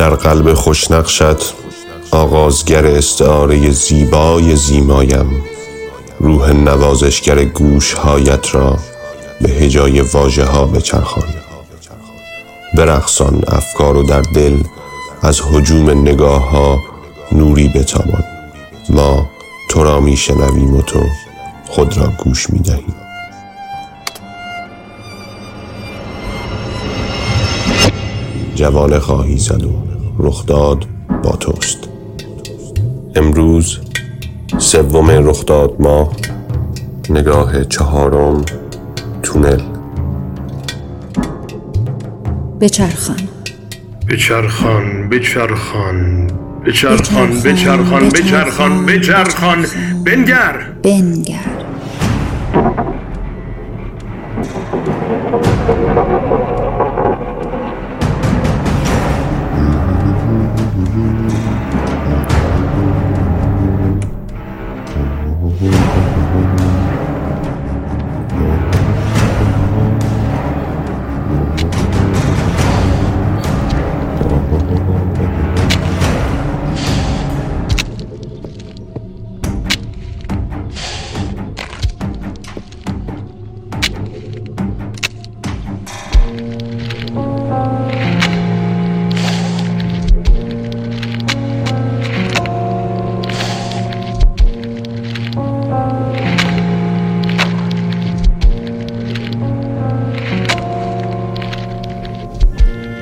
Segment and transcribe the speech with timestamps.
[0.00, 1.54] در قلب خوشنقشت
[2.10, 5.44] آغازگر استعاره زیبای زیمایم.
[6.20, 8.76] روح نوازشگر گوشهایت را
[9.40, 11.28] به هجای واژه ها بچرخان.
[12.74, 14.56] برقصان افکار و در دل
[15.22, 16.78] از حجوم نگاه ها
[17.32, 18.24] نوری بتابان.
[18.90, 19.26] ما
[19.68, 21.02] تو را می شنویم و تو
[21.68, 22.94] خود را گوش می دهیم
[28.54, 29.89] جوانه خواهی زد و
[30.22, 30.84] رخداد
[31.22, 31.78] با توست
[33.16, 33.80] امروز
[34.58, 36.12] سوم رخداد ماه
[37.10, 38.44] نگاه چهارم
[39.22, 39.60] تونل.
[42.60, 43.16] بچرخان
[44.08, 46.26] بچرخان بچرخان
[46.66, 48.86] بچرخان بچرخان بچرخان.
[48.86, 49.66] بچرخان.
[50.04, 50.66] بنگر.
[50.82, 51.59] بنگر.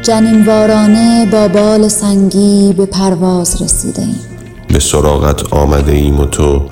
[0.08, 4.20] جنینوارانه با بال سنگی به پرواز رسیده ایم
[4.68, 6.66] به سراغت آمده ایم و تو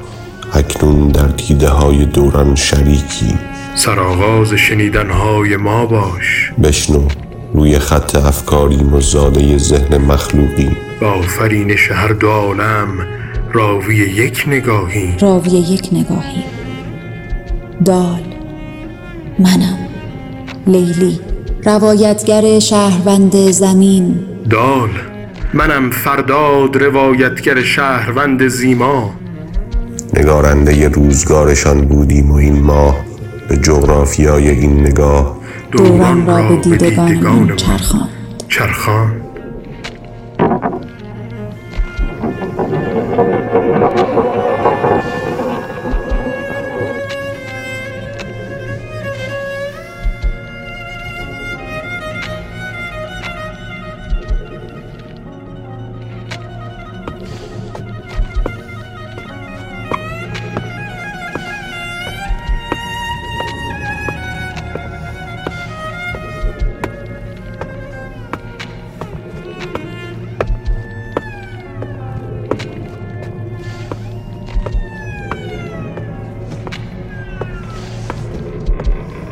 [0.53, 3.35] اکنون در دیده های دوران شریکی.
[3.75, 6.53] سرآغاز شنیدنهای ما باش.
[6.63, 7.09] بشنو
[7.55, 12.89] روی خط افکاریم و زاده ذهن مخلوقی با آفرینش هر دو عالم
[13.53, 16.45] راوی یک نگاهی راوی یک نگاهی
[17.85, 18.23] دال
[19.39, 19.79] منم
[20.67, 21.26] لیلی.
[21.67, 24.25] روایتگر شهروند زمین.
[24.51, 24.91] دال
[25.55, 29.15] منم فرداد روایتگر شهروند زیما.
[30.15, 32.97] نگارنده روزگارشان بودیم و این ماه
[33.49, 35.39] به جغرافیای این نگاه
[35.73, 38.09] دوران را به دیدگان چرخان
[38.49, 39.26] چرخان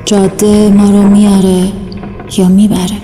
[0.05, 1.73] جاده ما رو میاره
[2.39, 2.97] یا می‌بره؟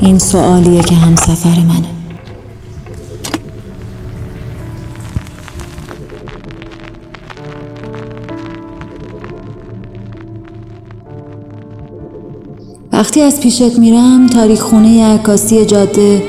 [0.00, 1.88] این سوالیه که هم سفر منه.
[12.92, 16.22] وقتی از پیشت میرم تاریخ خونه عکاسی جاده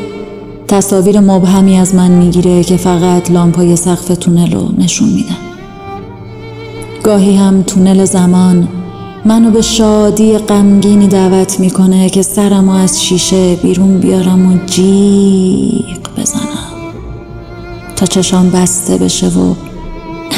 [0.68, 5.48] تصاویر مبهمی از من می‌گیره که فقط لامپای سقف تونل رو نشون میدن.
[7.03, 8.67] گاهی هم تونل زمان
[9.25, 16.39] منو به شادی غمگینی دعوت می‌کنه که سرمو از شیشه بیرون بیارم و جیغ بزنم.
[17.95, 19.53] تا چشام بسته بشه و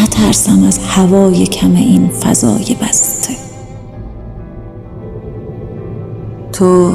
[0.01, 3.33] نترسم از هوای کم این فضای بسته.
[6.53, 6.93] تو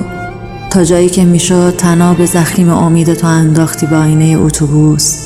[0.71, 5.26] تا جایی که می‌شد تناب زخیم امید تو انداختی با آینه اتوبوس.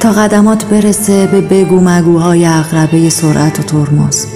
[0.00, 4.26] تا قدمات برسه به بگو مگوهای اقربه سرعت و ترمز.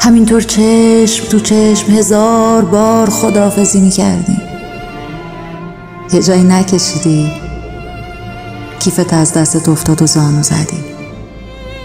[0.00, 4.40] همینطور چشم تو چشم هزار بار خداحافظی می‌کردیم
[6.12, 7.32] یه جایی نکشیدی.
[8.78, 10.84] کیفت از دستت افتاد و زانو زدی.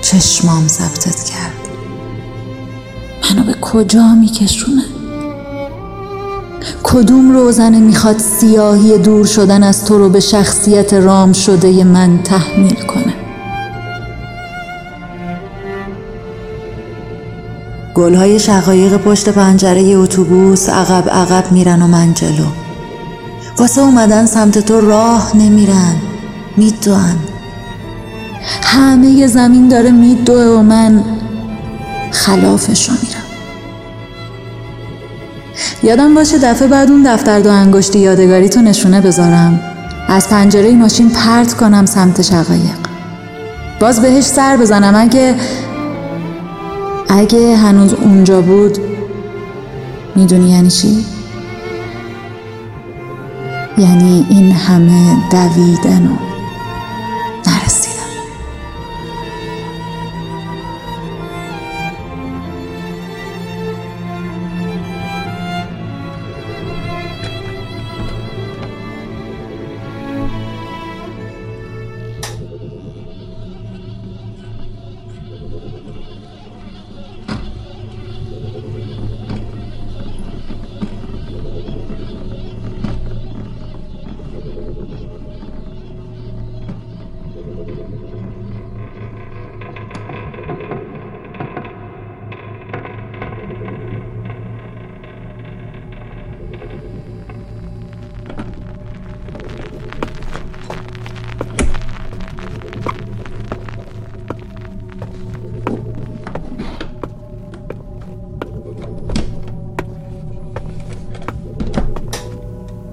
[0.02, 1.68] چشمام ثبتت کرد.
[3.24, 4.84] منو به کجا میکشونه؟
[6.84, 12.76] کدوم روزنه می‌خواد سیاهی دور شدن از تو رو به شخصیت رام شده من تحمیل
[12.76, 13.14] کنه؟
[17.96, 22.46] گلهای شقایق پشت پنجره اتوبوس عقب عقب میرن و من جلو.
[23.58, 25.96] واسه اومدن سمت تو راه نمیرن
[26.58, 27.20] میدوان.
[28.64, 31.04] همه زمین داره میدوه و من
[32.12, 33.15] خلافش میرم.
[35.86, 39.60] یادم باشه دفعه بعد اون دفتر دو انگشتی یادگاری تو نشونه بذارم.
[40.08, 42.78] از پنجره ماشین پرت کنم سمت شقایق.
[43.80, 44.96] باز بهش سر بزنم.
[44.96, 45.36] اگه
[47.10, 48.78] اگه هنوز اونجا بود
[50.16, 51.06] می‌دونی یعنی چی؟
[53.78, 56.35] یعنی این همه دویدن و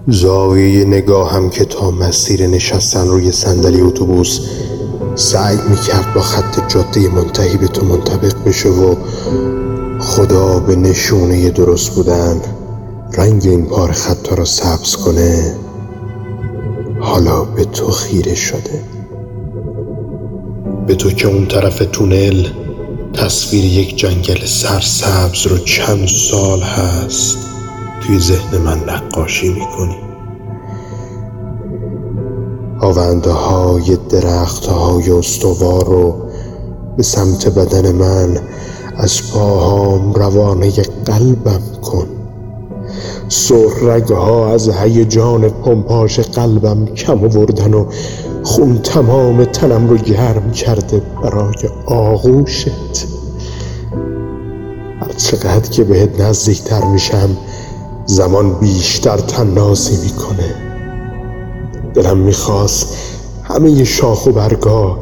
[0.08, 4.40] زاویه نگاهم که تا مسیر نشستن روی صندلی اتوبوس
[5.14, 8.94] سعی می‌کرد با خط جاده منتهی به تو منطبق بشه و
[10.00, 12.40] خدا به نشونه درست بودن
[13.14, 15.56] رنگ این پار خطا را سبز کنه
[17.00, 18.84] حالا به تو خیره شده.
[20.86, 22.46] به تو که اون طرف تونل
[23.14, 27.51] تصویر یک جنگل سرسبز رو چند سال هست.
[28.06, 29.96] توی ذهن من نقاشی می‌کنی.
[32.80, 36.14] آونده های درخت های استوار رو
[36.96, 38.38] به سمت بدن من
[38.96, 40.70] از پاهام روانه
[41.04, 42.06] قلبم کن.
[43.28, 47.86] سرگ ها از هیجان پمپاژ قلبم کم آوردن و
[48.42, 51.54] خون تمام تنم رو گرم کرده برای
[51.86, 53.06] آغوشت.
[55.00, 57.36] هر چقدر که بهت نزدیکتر میشم
[58.06, 60.54] زمان بیشتر تنازی می‌کنه.
[61.94, 62.96] دلم می‌خواست
[63.44, 64.98] همه شاخ و برگا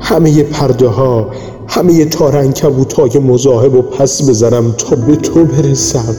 [0.00, 1.26] همه پرده ها
[1.68, 2.36] همه تار
[2.98, 6.16] های مزاحب و پس بزنم تا به تو برسم.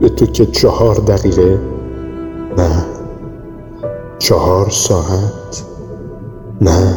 [0.00, 1.58] به تو که چهار دقیقه
[2.58, 2.84] نه
[4.18, 5.62] چهار ساعت
[6.60, 6.94] نه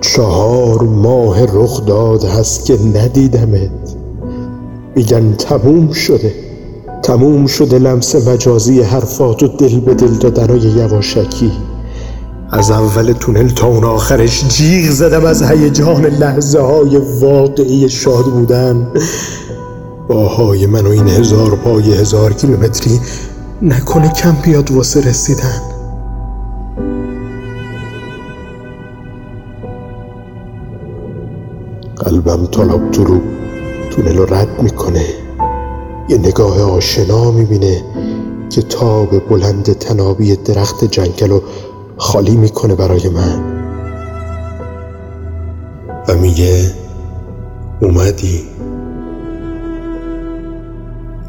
[0.00, 3.96] چهار ماه رخ داد هست که ندیدمت.
[4.96, 6.34] میگن تموم شده.
[7.02, 11.52] تموم شده لمس مجازی حرفات و دل به دل دادنای یواشکی.
[12.50, 18.86] از اول تونل تا اون آخرش جیغ زدم از هیجان لحظه های واقعی شاد بودن.
[20.08, 23.00] باهای من و این هزار پای هزار کیلومتری
[23.62, 25.60] نکنه کم بیاد واسه رسیدن.
[31.96, 32.90] قلبم طلب
[33.90, 34.48] تونل رو رد
[34.90, 35.06] می‌کنه.
[36.08, 37.84] یه نگاه آشنا می‌بینه
[38.50, 41.42] که تاب بلند تنابی درخت جنگل رو
[41.96, 43.60] خالی می‌کنه برای من.
[46.08, 46.74] و میگه
[47.82, 48.42] اومدی.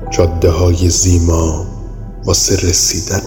[0.09, 1.65] جاده های زیما
[2.25, 3.21] واسه رسیدن.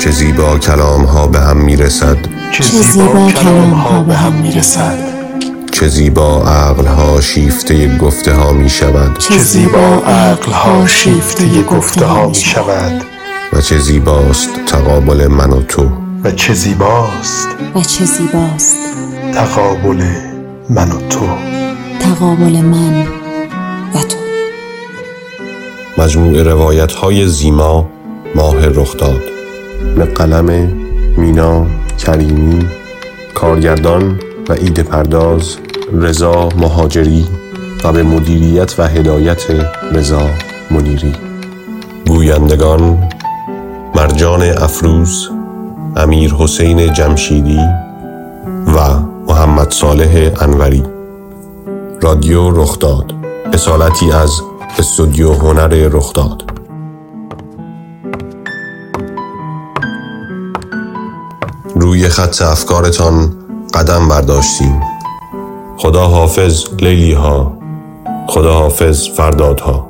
[0.00, 2.16] چه زیبا کلام ها به هم می‌رسد.
[2.52, 4.98] چه زیبا کلام ها به هم می‌رسد.
[5.72, 12.06] چه زیبا عقل ها شیفته گفته ها می شود چه زیبا عقل ها شیفته گفته
[12.06, 13.04] ها می شود
[13.52, 15.88] و چه زیباست تقابل من و تو.
[16.24, 18.76] و چه زیباست و چه زیباست
[19.34, 20.04] تقابل
[20.70, 21.28] من و تو.
[22.00, 23.02] تقابل من
[23.94, 24.16] و تو.
[25.98, 27.90] مجموع روایت های زیما
[28.34, 29.29] ماه رخداد
[29.96, 30.72] به قلم
[31.16, 31.66] مینا
[31.98, 32.66] کریمی
[33.34, 35.56] کارگردان و ایده پرداز
[35.92, 37.26] رضا مهاجری
[37.84, 39.42] و به مدیریت و هدایت
[39.92, 40.28] رضا
[40.70, 41.12] منیری.
[42.06, 43.10] گویندگان
[43.94, 45.28] مرجان افروز
[45.96, 47.60] امیر حسین جمشیدی
[48.76, 50.82] و محمد صالح انوری.
[52.02, 53.14] رادیو رخداد
[53.52, 54.30] اصالتی از
[54.78, 56.59] استودیو هنر رخداد.
[61.90, 63.32] روی خط افکارتان
[63.74, 64.80] قدم برداشتیم.
[65.78, 67.58] خدا حافظ لیلی ها
[68.28, 69.89] خدا حافظ فردادها.